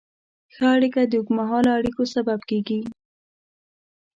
[0.53, 2.79] ښه اړیکه د اوږدمهاله اړیکو سبب کېږي.